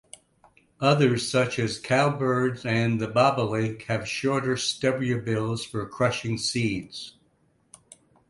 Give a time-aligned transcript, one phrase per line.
[0.79, 7.19] Others such as cowbirds and the bobolink have shorter stubbier bills for crushing seeds.